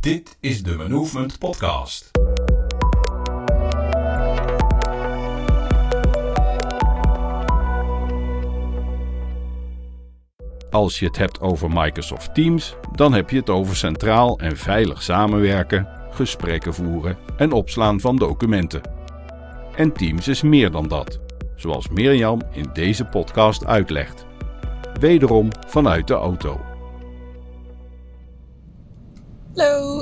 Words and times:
Dit 0.00 0.36
is 0.40 0.62
de 0.62 0.86
Movement 0.88 1.38
Podcast. 1.38 2.10
Als 10.70 10.98
je 10.98 11.06
het 11.06 11.16
hebt 11.16 11.40
over 11.40 11.70
Microsoft 11.70 12.34
Teams, 12.34 12.76
dan 12.94 13.12
heb 13.12 13.30
je 13.30 13.36
het 13.36 13.50
over 13.50 13.76
centraal 13.76 14.38
en 14.38 14.56
veilig 14.56 15.02
samenwerken, 15.02 15.88
gesprekken 16.10 16.74
voeren 16.74 17.18
en 17.36 17.52
opslaan 17.52 18.00
van 18.00 18.16
documenten. 18.16 18.80
En 19.76 19.92
Teams 19.92 20.28
is 20.28 20.42
meer 20.42 20.70
dan 20.70 20.88
dat, 20.88 21.20
zoals 21.56 21.88
Mirjam 21.88 22.40
in 22.52 22.70
deze 22.72 23.04
podcast 23.04 23.66
uitlegt. 23.66 24.26
Wederom 25.00 25.48
vanuit 25.66 26.06
de 26.06 26.14
auto. 26.14 26.69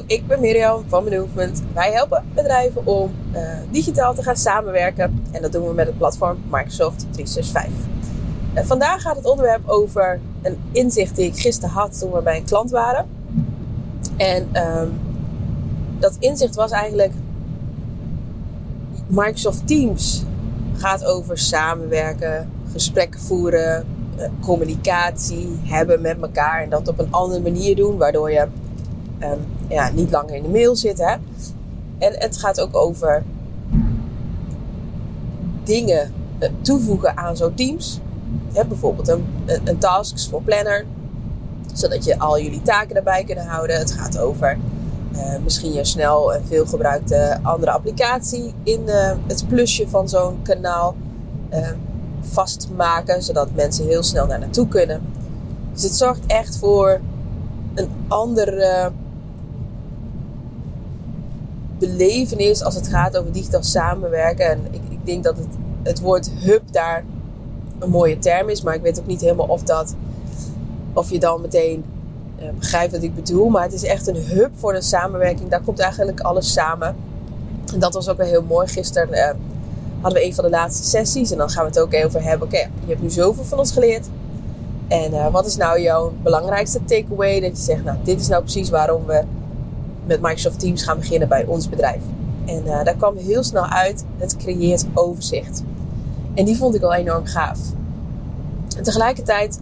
Ik 0.07 0.27
ben 0.27 0.41
Mirjam 0.41 0.85
van 0.87 1.05
Movement. 1.05 1.63
Wij 1.75 1.93
helpen 1.93 2.25
bedrijven 2.35 2.87
om 2.87 3.11
uh, 3.35 3.41
digitaal 3.71 4.15
te 4.15 4.23
gaan 4.23 4.37
samenwerken 4.37 5.23
en 5.31 5.43
dat 5.43 5.53
doen 5.53 5.67
we 5.67 5.75
met 5.75 5.87
het 5.87 5.99
platform 5.99 6.39
Microsoft 6.51 7.07
365. 7.11 7.73
Uh, 8.55 8.65
vandaag 8.65 9.03
gaat 9.03 9.17
het 9.17 9.25
onderwerp 9.25 9.69
over 9.69 10.21
een 10.43 10.59
inzicht 10.73 11.17
die 11.17 11.27
ik 11.27 11.39
gisteren 11.39 11.75
had 11.75 11.99
toen 11.99 12.13
we 12.13 12.23
bij 12.23 12.37
een 12.37 12.45
klant 12.45 12.71
waren. 12.71 13.07
En 14.17 14.67
um, 14.67 15.01
dat 15.99 16.17
inzicht 16.19 16.55
was 16.55 16.71
eigenlijk 16.71 17.13
Microsoft 19.07 19.67
Teams 19.67 20.25
gaat 20.73 21.05
over 21.05 21.39
samenwerken, 21.39 22.51
gesprekken 22.73 23.21
voeren, 23.21 23.87
uh, 24.19 24.25
communicatie 24.41 25.59
hebben 25.63 26.01
met 26.01 26.17
elkaar 26.21 26.63
en 26.63 26.71
dat 26.71 26.89
op 26.89 26.99
een 26.99 27.13
andere 27.13 27.41
manier 27.41 27.77
doen, 27.77 27.97
waardoor 27.97 28.31
je 28.31 28.47
um, 29.23 29.57
ja, 29.69 29.91
niet 29.91 30.11
langer 30.11 30.35
in 30.35 30.43
de 30.43 30.49
mail 30.49 30.77
zit. 30.77 30.99
Hè? 30.99 31.15
En 31.99 32.15
het 32.19 32.37
gaat 32.37 32.61
ook 32.61 32.77
over 32.77 33.23
dingen 35.65 36.13
uh, 36.41 36.49
toevoegen 36.61 37.17
aan 37.17 37.37
zo'n 37.37 37.55
teams. 37.55 38.01
Hè, 38.53 38.65
bijvoorbeeld 38.65 39.09
een, 39.09 39.27
een, 39.65 39.79
tasks 39.79 40.29
voor 40.29 40.43
planner, 40.43 40.85
zodat 41.75 42.05
je 42.05 42.19
al 42.19 42.41
jullie 42.41 42.63
taken 42.63 42.97
erbij 42.97 43.25
kunnen 43.25 43.47
houden. 43.47 43.79
Het 43.79 43.93
gaat 43.93 44.19
over 44.19 44.59
uh, 45.13 45.39
misschien 45.45 45.73
je 45.73 45.85
snel 45.85 46.35
een 46.35 46.47
veel 46.47 46.67
gebruikte 46.67 47.39
andere 47.43 47.71
applicatie 47.71 48.55
in 48.63 48.83
uh, 48.87 49.13
het 49.27 49.45
plusje 49.49 49.89
van 49.89 50.09
zo'n 50.09 50.43
kanaal 50.43 50.95
vastmaken, 52.21 53.23
zodat 53.23 53.49
mensen 53.55 53.87
heel 53.87 54.03
snel 54.03 54.27
naar 54.27 54.39
naartoe 54.39 54.69
kunnen. 54.69 55.01
Dus 55.73 55.83
het 55.83 55.93
zorgt 55.93 56.21
echt 56.27 56.59
voor 56.59 57.01
een 57.75 57.89
andere 58.09 58.93
belevenis 61.79 62.63
als 62.63 62.75
het 62.75 62.89
gaat 62.89 63.17
over 63.17 63.33
digitaal 63.33 63.63
samenwerken. 63.63 64.51
En 64.51 64.67
ik, 64.71 64.81
ik 64.89 65.07
denk 65.07 65.25
dat 65.25 65.37
het, 65.37 65.47
het 65.83 66.01
woord 66.01 66.31
hub 66.31 66.63
daar 66.71 67.05
een 67.79 67.91
mooie 67.91 68.19
term 68.19 68.49
is, 68.49 68.63
maar 68.63 68.75
ik 68.75 68.83
weet 68.83 68.99
ook 68.99 69.07
niet 69.07 69.21
helemaal 69.21 69.47
of 69.47 69.63
dat 69.63 69.95
of 70.93 71.11
je 71.11 71.19
dan 71.19 71.41
meteen 71.41 71.85
uh, 72.41 72.49
begrijpt 72.59 72.93
wat 72.93 73.03
ik 73.03 73.15
bedoel. 73.15 73.49
Maar 73.49 73.63
het 73.63 73.73
is 73.73 73.85
echt 73.85 74.07
een 74.07 74.17
hub 74.17 74.51
voor 74.55 74.75
een 74.75 74.83
samenwerking. 74.83 75.51
Daar 75.51 75.61
komt 75.61 75.79
eigenlijk 75.79 76.21
alles 76.21 76.53
samen. 76.53 76.97
En 77.73 77.81
dat 77.81 77.95
was 77.95 78.09
ook 78.09 78.17
wel 78.17 78.27
heel 78.27 78.43
mooi. 78.43 78.69
Gisteren 78.69 79.09
uh, 79.15 79.31
hadden 80.01 80.21
we 80.21 80.27
een 80.27 80.35
van 80.35 80.45
de 80.45 80.51
laatste 80.51 80.89
sessies. 80.89 81.31
En 81.31 81.39
dan 81.39 81.51
gaan 81.51 81.63
we 81.63 81.69
het 81.69 81.81
ook 81.81 82.05
over 82.05 82.23
hebben. 82.23 82.47
Oké, 82.47 82.59
je 82.59 82.87
hebt 82.87 83.03
nu 83.03 83.11
zoveel 83.11 83.45
van 83.45 83.59
ons 83.59 83.73
geleerd. 83.73 84.07
En 84.89 85.13
uh, 85.13 85.31
wat 85.31 85.47
is 85.47 85.57
nou 85.57 85.81
jouw 85.81 86.13
belangrijkste 86.23 86.85
takeaway? 86.85 87.41
Dat 87.41 87.57
je 87.57 87.63
zegt, 87.63 87.85
nou, 87.85 87.99
dit 88.03 88.21
is 88.21 88.29
nou 88.29 88.43
precies 88.43 88.71
waarom 88.71 89.07
we 89.07 89.23
met 90.09 90.21
Microsoft 90.21 90.61
Teams 90.61 90.83
gaan 90.83 90.99
beginnen 90.99 91.29
bij 91.29 91.45
ons 91.45 91.69
bedrijf. 91.69 92.03
En 92.47 92.63
uh, 92.67 92.85
daar 92.85 92.97
kwam 92.97 93.17
heel 93.17 93.43
snel 93.43 93.67
uit, 93.67 94.05
het 94.17 94.37
creëert 94.37 94.87
overzicht. 94.95 95.63
En 96.35 96.45
die 96.45 96.57
vond 96.57 96.75
ik 96.75 96.83
al 96.83 96.95
enorm 96.95 97.27
gaaf. 97.27 97.59
Tegelijkertijd 98.83 99.61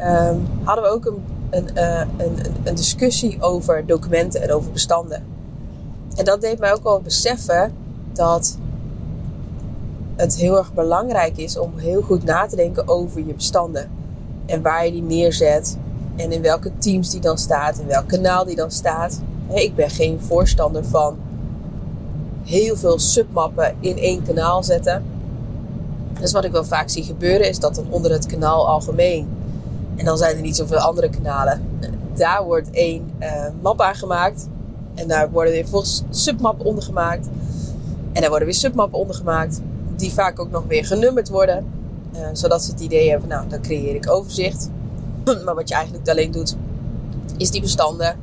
um, 0.00 0.46
hadden 0.62 0.84
we 0.84 0.90
ook 0.90 1.04
een, 1.04 1.22
een, 1.50 1.68
uh, 1.74 2.00
een, 2.16 2.38
een, 2.64 2.74
discussie 2.74 3.42
over 3.42 3.86
documenten 3.86 4.42
en 4.42 4.52
over 4.52 4.70
bestanden. 4.72 5.24
En 6.16 6.24
dat 6.24 6.40
deed 6.40 6.58
mij 6.58 6.72
ook 6.72 6.84
al 6.84 7.00
beseffen 7.00 7.72
dat 8.12 8.58
het 10.16 10.36
heel 10.36 10.56
erg 10.56 10.74
belangrijk 10.74 11.36
is 11.36 11.58
om 11.58 11.78
heel 11.78 12.02
goed 12.02 12.24
na 12.24 12.46
te 12.46 12.56
denken 12.56 12.88
over 12.88 13.26
je 13.26 13.34
bestanden. 13.34 13.90
En 14.46 14.62
waar 14.62 14.84
je 14.84 14.92
die 14.92 15.02
neerzet. 15.02 15.76
En 16.16 16.32
in 16.32 16.42
welke 16.42 16.70
teams 16.78 17.10
die 17.10 17.20
dan 17.20 17.38
staat. 17.38 17.78
In 17.78 17.86
welk 17.86 18.08
kanaal 18.08 18.44
die 18.44 18.56
dan 18.56 18.70
staat. 18.70 19.20
Ik 19.54 19.74
ben 19.74 19.90
geen 19.90 20.20
voorstander 20.20 20.84
van 20.84 21.16
heel 22.44 22.76
veel 22.76 22.98
submappen 22.98 23.74
in 23.80 23.98
één 23.98 24.22
kanaal 24.22 24.62
zetten. 24.62 25.04
Dus 26.20 26.32
wat 26.32 26.44
ik 26.44 26.52
wel 26.52 26.64
vaak 26.64 26.88
zie 26.88 27.02
gebeuren 27.02 27.48
is 27.48 27.58
dat 27.58 27.74
dan 27.74 27.86
onder 27.90 28.10
het 28.10 28.26
kanaal 28.26 28.68
algemeen. 28.68 29.28
En 29.96 30.04
dan 30.04 30.18
zijn 30.18 30.36
er 30.36 30.42
niet 30.42 30.56
zoveel 30.56 30.78
andere 30.78 31.10
kanalen. 31.10 31.62
Daar 32.14 32.44
wordt 32.44 32.70
één 32.70 33.10
uh, 33.20 33.46
map 33.62 33.80
aangemaakt. 33.80 34.48
En 34.94 35.08
daar 35.08 35.30
worden 35.30 35.52
weer 35.52 35.68
volgens 35.68 36.02
submappen 36.10 36.66
onder 36.66 36.84
gemaakt. 36.84 37.28
En 38.12 38.20
daar 38.20 38.30
worden 38.30 38.48
weer 38.48 38.56
submappen 38.56 38.98
onder 38.98 39.16
gemaakt. 39.16 39.60
Die 39.96 40.12
vaak 40.12 40.40
ook 40.40 40.50
nog 40.50 40.64
weer 40.66 40.84
genummerd 40.84 41.28
worden. 41.28 41.66
Uh, 42.14 42.20
zodat 42.32 42.62
ze 42.62 42.70
het 42.70 42.80
idee 42.80 43.10
hebben, 43.10 43.28
nou 43.28 43.48
dan 43.48 43.60
creëer 43.60 43.94
ik 43.94 44.10
overzicht. 44.10 44.70
maar 45.44 45.54
wat 45.54 45.68
je 45.68 45.74
eigenlijk 45.74 46.08
alleen 46.08 46.30
doet, 46.30 46.56
is 47.36 47.50
die 47.50 47.60
bestanden 47.60 48.16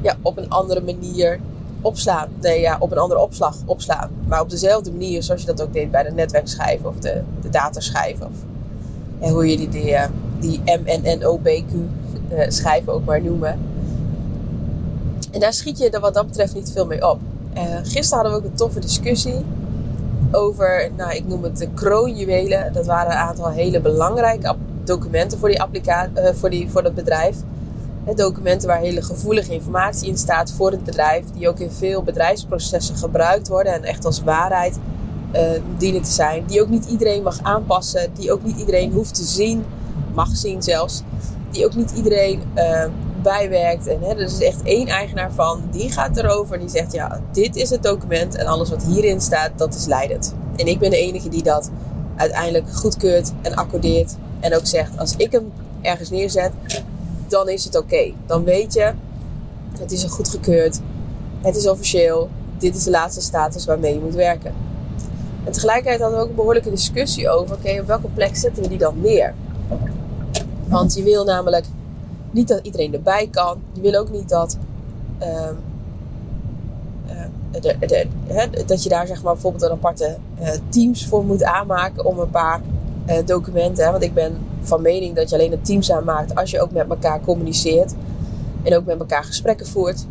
ja, 0.00 0.16
op 0.22 0.36
een 0.38 0.50
andere 0.50 0.80
manier 0.80 1.40
opslaan. 1.80 2.28
Nee, 2.40 2.60
ja, 2.60 2.76
op 2.78 2.90
een 2.90 2.98
andere 2.98 3.20
opslag 3.20 3.56
opslaan. 3.64 4.10
Maar 4.28 4.40
op 4.40 4.50
dezelfde 4.50 4.90
manier 4.90 5.22
zoals 5.22 5.40
je 5.40 5.46
dat 5.46 5.62
ook 5.62 5.72
deed 5.72 5.90
bij 5.90 6.02
de 6.02 6.10
netwerkschijven 6.10 6.88
of 6.88 6.96
de, 6.96 7.22
de 7.42 7.48
dataschijven. 7.48 8.26
Of 8.26 8.32
ja, 9.20 9.30
hoe 9.30 9.50
je 9.50 9.56
die, 9.56 9.68
die, 9.68 9.90
uh, 9.90 10.04
die 10.40 10.60
MNNOBQ 10.64 11.72
uh, 12.32 12.44
schijven 12.48 12.92
ook 12.92 13.04
maar 13.04 13.22
noemen. 13.22 13.58
En 15.30 15.40
daar 15.40 15.52
schiet 15.52 15.78
je 15.78 15.90
er 15.90 16.00
wat 16.00 16.14
dat 16.14 16.26
betreft 16.26 16.54
niet 16.54 16.72
veel 16.72 16.86
mee 16.86 17.10
op. 17.10 17.18
Uh, 17.56 17.62
gisteren 17.82 18.22
hadden 18.22 18.32
we 18.32 18.38
ook 18.38 18.44
een 18.44 18.56
toffe 18.56 18.80
discussie 18.80 19.44
over, 20.30 20.90
nou 20.96 21.14
ik 21.14 21.26
noem 21.26 21.42
het 21.42 21.56
de 21.56 21.68
kroonjuwelen. 21.74 22.72
Dat 22.72 22.86
waren 22.86 23.12
een 23.12 23.18
aantal 23.18 23.50
hele 23.50 23.80
belangrijke 23.80 24.56
documenten 24.84 25.38
voor, 25.38 25.48
die 25.48 25.62
applicatie, 25.62 26.12
voor, 26.32 26.50
die, 26.50 26.70
voor 26.70 26.82
dat 26.82 26.94
bedrijf 26.94 27.36
documenten 28.14 28.68
waar 28.68 28.78
hele 28.78 29.02
gevoelige 29.02 29.52
informatie 29.52 30.08
in 30.08 30.18
staat 30.18 30.52
voor 30.52 30.70
het 30.70 30.84
bedrijf, 30.84 31.24
die 31.34 31.48
ook 31.48 31.58
in 31.58 31.70
veel 31.70 32.02
bedrijfsprocessen 32.02 32.96
gebruikt 32.96 33.48
worden 33.48 33.72
en 33.72 33.84
echt 33.84 34.04
als 34.04 34.22
waarheid 34.22 34.78
uh, 35.34 35.40
dienen 35.78 36.02
te 36.02 36.10
zijn, 36.10 36.44
die 36.46 36.62
ook 36.62 36.68
niet 36.68 36.84
iedereen 36.84 37.22
mag 37.22 37.42
aanpassen, 37.42 38.10
die 38.14 38.32
ook 38.32 38.42
niet 38.42 38.58
iedereen 38.58 38.92
hoeft 38.92 39.14
te 39.14 39.24
zien, 39.24 39.64
mag 40.14 40.36
zien 40.36 40.62
zelfs, 40.62 41.02
die 41.50 41.64
ook 41.64 41.74
niet 41.74 41.90
iedereen 41.90 42.42
uh, 42.56 42.84
bijwerkt. 43.22 43.86
En 43.86 44.00
hè, 44.00 44.08
er 44.08 44.20
is 44.20 44.40
echt 44.40 44.62
één 44.62 44.86
eigenaar 44.86 45.32
van, 45.32 45.62
die 45.70 45.90
gaat 45.90 46.16
erover 46.16 46.54
en 46.54 46.60
die 46.60 46.68
zegt: 46.68 46.92
Ja, 46.92 47.20
dit 47.32 47.56
is 47.56 47.70
het 47.70 47.82
document 47.82 48.34
en 48.34 48.46
alles 48.46 48.70
wat 48.70 48.82
hierin 48.82 49.20
staat, 49.20 49.50
dat 49.56 49.74
is 49.74 49.86
leidend. 49.86 50.34
En 50.56 50.66
ik 50.66 50.78
ben 50.78 50.90
de 50.90 50.96
enige 50.96 51.28
die 51.28 51.42
dat 51.42 51.70
uiteindelijk 52.16 52.72
goedkeurt 52.72 53.32
en 53.42 53.54
accordeert. 53.54 54.16
En 54.40 54.54
ook 54.56 54.66
zegt: 54.66 54.98
Als 54.98 55.14
ik 55.16 55.32
hem 55.32 55.52
ergens 55.82 56.10
neerzet, 56.10 56.52
dan 57.30 57.48
is 57.48 57.64
het 57.64 57.76
oké. 57.76 58.12
Dan 58.26 58.44
weet 58.44 58.72
je, 58.72 58.92
het 59.78 59.92
is 59.92 60.04
goedgekeurd, 60.04 60.80
het 61.40 61.56
is 61.56 61.68
officieel, 61.68 62.28
dit 62.58 62.76
is 62.76 62.84
de 62.84 62.90
laatste 62.90 63.20
status 63.20 63.64
waarmee 63.64 63.94
je 63.94 64.00
moet 64.00 64.14
werken. 64.14 64.52
En 65.44 65.52
tegelijkertijd 65.52 66.00
hadden 66.00 66.18
we 66.18 66.24
ook 66.24 66.30
een 66.30 66.36
behoorlijke 66.36 66.70
discussie 66.70 67.30
over, 67.30 67.56
oké, 67.56 67.80
op 67.80 67.86
welke 67.86 68.08
plek 68.14 68.36
zetten 68.36 68.62
we 68.62 68.68
die 68.68 68.78
dan 68.78 69.00
neer? 69.00 69.34
Want 70.68 70.94
je 70.94 71.02
wil 71.02 71.24
namelijk 71.24 71.66
niet 72.30 72.48
dat 72.48 72.60
iedereen 72.62 72.94
erbij 72.94 73.28
kan. 73.30 73.58
Je 73.72 73.80
wil 73.80 73.94
ook 73.94 74.10
niet 74.10 74.28
dat, 74.28 74.56
de, 77.60 78.06
he, 78.26 78.64
dat 78.66 78.82
je 78.82 78.88
daar 78.88 79.06
zeg 79.06 79.22
maar 79.22 79.32
bijvoorbeeld 79.32 79.62
een 79.62 79.70
aparte 79.70 80.16
uh, 80.40 80.48
teams 80.68 81.06
voor 81.06 81.24
moet 81.24 81.44
aanmaken 81.44 82.04
om 82.04 82.18
een 82.18 82.30
paar 82.30 82.60
documenten. 83.24 83.84
Hè? 83.84 83.90
Want 83.90 84.02
ik 84.02 84.14
ben 84.14 84.38
van 84.60 84.82
mening 84.82 85.14
dat 85.16 85.28
je 85.30 85.36
alleen 85.36 85.52
een 85.52 85.62
teams 85.62 85.92
aanmaakt 85.92 86.34
als 86.34 86.50
je 86.50 86.60
ook 86.60 86.70
met 86.70 86.88
elkaar 86.88 87.20
communiceert. 87.20 87.94
En 88.62 88.76
ook 88.76 88.84
met 88.84 88.98
elkaar 88.98 89.24
gesprekken 89.24 89.66
voert. 89.66 90.06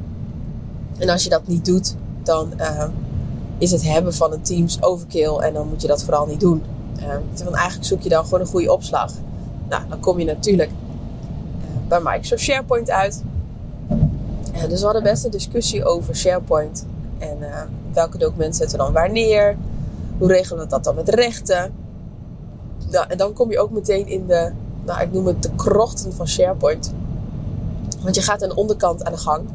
En 0.98 1.10
als 1.10 1.24
je 1.24 1.30
dat 1.30 1.48
niet 1.48 1.66
doet, 1.66 1.96
dan 2.24 2.54
uh, 2.58 2.84
is 3.58 3.72
het 3.72 3.84
hebben 3.84 4.14
van 4.14 4.34
een 4.34 4.42
teams 4.42 4.82
overkill. 4.82 5.36
En 5.36 5.54
dan 5.54 5.68
moet 5.68 5.82
je 5.82 5.88
dat 5.88 6.04
vooral 6.04 6.26
niet 6.26 6.40
doen. 6.40 6.64
Uh, 7.00 7.54
eigenlijk 7.54 7.86
zoek 7.86 8.02
je 8.02 8.10
dan 8.10 8.24
gewoon 8.24 8.40
een 8.40 8.46
goede 8.46 8.74
opslag. 8.74 9.12
Nou, 9.70 9.84
dan 9.90 10.00
kom 10.00 10.20
je 10.20 10.26
natuurlijk 10.26 10.72
bij 11.88 12.00
Microsoft 12.04 12.42
SharePoint 12.42 12.90
uit. 12.90 13.24
Dus 14.70 14.80
we 14.80 14.86
hadden 14.86 15.04
best 15.04 15.26
een 15.26 15.32
discussie 15.32 15.86
over 15.86 16.16
SharePoint. 16.16 16.86
En 17.18 17.38
welke 17.94 18.18
documenten 18.18 18.56
zetten 18.56 18.78
we 18.78 18.84
dan 18.84 18.94
waar 18.94 19.12
neer? 19.12 19.58
Hoe 20.18 20.28
regelen 20.28 20.64
we 20.64 20.70
dat 20.70 20.84
dan 20.84 20.96
met 20.96 21.10
rechten? 21.10 21.74
Nou, 22.92 23.06
en 23.08 23.18
dan 23.18 23.34
kom 23.34 23.52
je 23.52 23.60
ook 23.60 23.72
meteen 23.72 24.08
in 24.08 24.28
de, 24.28 24.52
nou, 24.86 25.02
ik 25.02 25.12
noem 25.12 25.28
het 25.28 25.44
de 25.44 25.50
krochten 25.56 26.14
van 26.14 26.28
SharePoint. 26.28 26.94
Want 28.02 28.16
je 28.16 28.22
gaat 28.22 28.44
aan 28.44 28.50
de 28.50 28.56
onderkant 28.56 29.04
aan 29.04 29.12
de 29.12 29.18
gang. 29.18 29.46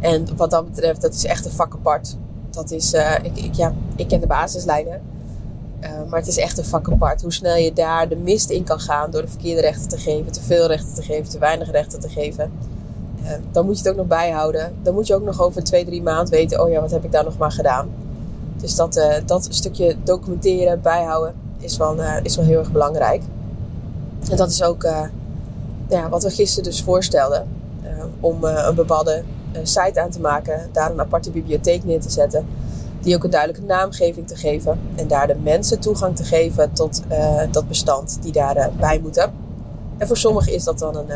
En 0.00 0.36
wat 0.36 0.50
dat 0.50 0.64
betreft, 0.64 1.00
dat 1.00 1.14
is 1.14 1.24
echt 1.24 1.44
een 1.44 1.50
vak 1.50 1.74
apart. 1.74 2.16
Dat 2.50 2.70
is, 2.70 2.92
ik, 3.22 3.36
ik, 3.36 3.54
ja, 3.54 3.74
ik 3.96 4.08
ken 4.08 4.20
de 4.20 4.26
basislijnen. 4.26 5.00
maar 5.80 6.18
het 6.18 6.28
is 6.28 6.38
echt 6.38 6.58
een 6.58 6.64
vak 6.64 6.90
apart. 6.90 7.22
Hoe 7.22 7.32
snel 7.32 7.56
je 7.56 7.72
daar 7.72 8.08
de 8.08 8.16
mist 8.16 8.50
in 8.50 8.64
kan 8.64 8.80
gaan 8.80 9.10
door 9.10 9.22
de 9.22 9.28
verkeerde 9.28 9.60
rechten 9.60 9.88
te 9.88 9.98
geven, 9.98 10.32
te 10.32 10.42
veel 10.42 10.66
rechten 10.66 10.94
te 10.94 11.02
geven, 11.02 11.30
te 11.30 11.38
weinig 11.38 11.70
rechten 11.70 12.00
te 12.00 12.08
geven. 12.08 12.52
dan 13.52 13.64
moet 13.64 13.78
je 13.78 13.82
het 13.82 13.90
ook 13.90 13.98
nog 13.98 14.06
bijhouden. 14.06 14.74
Dan 14.82 14.94
moet 14.94 15.06
je 15.06 15.14
ook 15.14 15.24
nog 15.24 15.40
over 15.40 15.64
twee, 15.64 15.84
drie 15.84 16.02
maanden 16.02 16.34
weten: 16.34 16.62
oh 16.62 16.70
ja, 16.70 16.80
wat 16.80 16.90
heb 16.90 17.04
ik 17.04 17.12
daar 17.12 17.24
nog 17.24 17.38
maar 17.38 17.52
gedaan. 17.52 17.88
Dus 18.56 18.74
dat, 18.74 19.00
dat 19.26 19.46
stukje 19.50 19.96
documenteren, 20.04 20.80
bijhouden, 20.80 21.34
is 21.64 21.76
wel, 21.76 21.98
uh, 21.98 22.16
is 22.22 22.36
wel 22.36 22.44
heel 22.44 22.58
erg 22.58 22.72
belangrijk. 22.72 23.22
En 24.30 24.36
dat 24.36 24.50
is 24.50 24.62
ook 24.62 24.84
uh, 24.84 25.00
ja, 25.88 26.08
wat 26.08 26.22
we 26.22 26.30
gisteren 26.30 26.64
dus 26.64 26.82
voorstelden. 26.82 27.48
om 28.20 28.44
een 28.44 28.74
bepaalde 28.74 29.22
site 29.62 30.00
aan 30.00 30.10
te 30.10 30.20
maken, 30.20 30.68
daar 30.72 30.90
een 30.90 31.00
aparte 31.00 31.30
bibliotheek 31.30 31.84
neer 31.84 32.00
te 32.00 32.10
zetten. 32.10 32.46
Die 33.00 33.16
ook 33.16 33.24
een 33.24 33.30
duidelijke 33.30 33.66
naamgeving 33.66 34.26
te 34.28 34.36
geven. 34.36 34.80
En 34.94 35.08
daar 35.08 35.26
de 35.26 35.34
mensen 35.34 35.80
toegang 35.80 36.16
te 36.16 36.24
geven 36.24 36.72
tot 36.72 37.02
dat 37.50 37.68
bestand 37.68 38.18
die 38.22 38.32
daarbij 38.32 39.00
moeten. 39.00 39.32
En 39.98 40.06
voor 40.06 40.16
sommigen 40.16 40.52
is 40.52 40.64
dat 40.64 40.78
dan 40.78 40.96
een, 40.96 41.10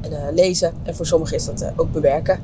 een 0.00 0.34
lezen. 0.34 0.72
En 0.82 0.96
voor 0.96 1.06
sommigen 1.06 1.36
is 1.36 1.44
dat 1.44 1.72
ook 1.76 1.92
bewerken. 1.92 2.40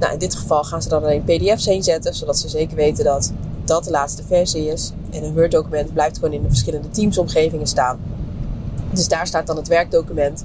Nou, 0.00 0.12
in 0.12 0.18
dit 0.18 0.34
geval 0.34 0.64
gaan 0.64 0.82
ze 0.82 0.88
dan 0.88 1.02
alleen 1.02 1.24
pdf's 1.24 1.66
heen 1.66 1.82
zetten, 1.82 2.14
zodat 2.14 2.38
ze 2.38 2.48
zeker 2.48 2.76
weten 2.76 3.04
dat 3.04 3.32
dat 3.70 3.84
de 3.84 3.90
laatste 3.90 4.22
versie 4.22 4.66
is. 4.66 4.92
En 5.10 5.24
een 5.24 5.34
Word-document 5.34 5.92
blijft 5.92 6.18
gewoon 6.18 6.32
in 6.32 6.42
de 6.42 6.48
verschillende 6.48 6.90
teamsomgevingen 6.90 7.66
staan. 7.66 8.00
Dus 8.90 9.08
daar 9.08 9.26
staat 9.26 9.46
dan 9.46 9.56
het 9.56 9.68
werkdocument. 9.68 10.44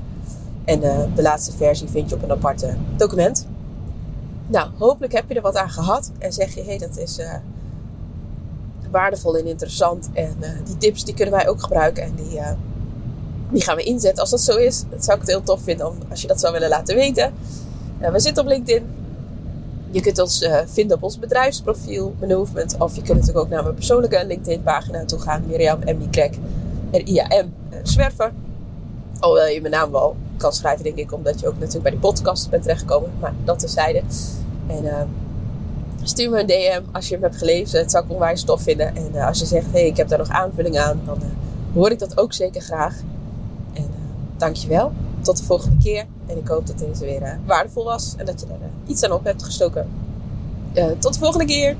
En 0.65 0.83
uh, 0.83 0.99
de 1.15 1.21
laatste 1.21 1.51
versie 1.51 1.87
vind 1.87 2.09
je 2.09 2.15
op 2.15 2.23
een 2.23 2.31
aparte 2.31 2.75
document. 2.97 3.47
Nou, 4.47 4.69
hopelijk 4.77 5.13
heb 5.13 5.23
je 5.27 5.35
er 5.35 5.41
wat 5.41 5.55
aan 5.55 5.69
gehad. 5.69 6.11
En 6.17 6.33
zeg 6.33 6.53
je, 6.53 6.59
hé, 6.59 6.65
hey, 6.65 6.77
dat 6.77 6.97
is 6.97 7.19
uh, 7.19 7.33
waardevol 8.91 9.37
en 9.37 9.45
interessant. 9.45 10.09
En 10.13 10.35
uh, 10.41 10.49
die 10.65 10.77
tips 10.77 11.05
die 11.05 11.13
kunnen 11.13 11.33
wij 11.33 11.47
ook 11.47 11.61
gebruiken. 11.61 12.03
En 12.03 12.15
die, 12.15 12.39
die 13.49 13.63
gaan 13.63 13.75
we 13.75 13.83
inzetten 13.83 14.21
als 14.21 14.29
dat 14.29 14.41
zo 14.41 14.57
is. 14.57 14.83
Dat 14.89 15.03
zou 15.03 15.15
ik 15.15 15.21
het 15.21 15.31
heel 15.31 15.43
tof 15.43 15.61
vinden 15.61 15.93
als 16.09 16.21
je 16.21 16.27
dat 16.27 16.39
zou 16.39 16.53
willen 16.53 16.69
laten 16.69 16.95
weten. 16.95 17.33
we 17.99 18.19
zitten 18.19 18.43
op 18.43 18.49
LinkedIn. 18.49 18.85
Je 19.95 20.01
kunt 20.01 20.19
ons 20.19 20.41
uh, 20.41 20.57
vinden 20.65 20.97
op 20.97 21.03
ons 21.03 21.19
bedrijfsprofiel, 21.19 22.15
Movement. 22.27 22.75
Of 22.79 22.95
je 22.95 23.01
kunt 23.01 23.19
natuurlijk 23.19 23.45
ook 23.45 23.49
naar 23.49 23.63
mijn 23.63 23.75
persoonlijke 23.75 24.25
LinkedIn-pagina 24.25 25.05
toe 25.05 25.19
gaan. 25.19 25.43
Mirjam 25.47 25.79
M. 25.79 26.09
Krek. 26.09 26.37
R-I-A-M. 26.91 27.53
Uh, 27.73 27.79
zwerver. 27.83 28.31
Alhoewel 29.19 29.47
je 29.47 29.61
mijn 29.61 29.73
naam 29.73 29.91
wel 29.91 30.15
kan 30.37 30.53
schrijven, 30.53 30.83
denk 30.83 30.97
ik. 30.97 31.13
Omdat 31.13 31.39
je 31.39 31.47
ook 31.47 31.53
natuurlijk 31.53 31.83
bij 31.83 31.91
die 31.91 31.99
podcast 31.99 32.49
bent 32.49 32.61
terechtgekomen. 32.61 33.11
Maar 33.19 33.33
dat 33.43 33.59
terzijde. 33.59 34.01
En 34.67 34.83
uh, 34.83 35.01
stuur 36.03 36.29
me 36.29 36.39
een 36.39 36.47
DM 36.47 36.81
als 36.91 37.07
je 37.07 37.13
hem 37.13 37.23
hebt 37.23 37.37
gelezen. 37.37 37.79
Het 37.79 37.91
zou 37.91 38.05
ik 38.05 38.11
onwijs 38.11 38.43
tof 38.43 38.61
vinden. 38.61 38.95
En 38.95 39.15
als 39.15 39.39
je 39.39 39.45
zegt, 39.45 39.65
hé, 39.65 39.71
hey, 39.71 39.87
ik 39.87 39.97
heb 39.97 40.07
daar 40.07 40.19
nog 40.19 40.29
aanvulling 40.29 40.77
aan. 40.77 41.01
Dan 41.05 41.19
hoor 41.73 41.91
ik 41.91 41.99
dat 41.99 42.17
ook 42.17 42.33
zeker 42.33 42.61
graag. 42.61 42.95
En 43.73 43.89
dankjewel 44.37 44.91
tot 45.25 45.37
de 45.37 45.43
volgende 45.43 45.77
keer. 45.77 46.05
En 46.25 46.37
ik 46.37 46.47
hoop 46.47 46.67
dat 46.67 46.79
deze 46.79 47.05
weer 47.05 47.21
uh, 47.21 47.29
waardevol 47.45 47.83
was 47.83 48.13
en 48.17 48.25
dat 48.25 48.39
je 48.39 48.45
er 48.45 48.59
uh, 48.59 48.89
iets 48.89 49.03
aan 49.03 49.11
op 49.11 49.23
hebt 49.23 49.43
gestoken. 49.43 49.89
Uh, 50.73 50.85
tot 50.99 51.13
de 51.13 51.19
volgende 51.19 51.45
keer! 51.45 51.75